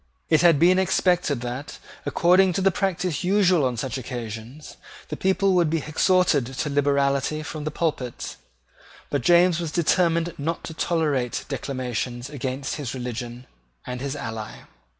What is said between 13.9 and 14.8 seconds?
his ally.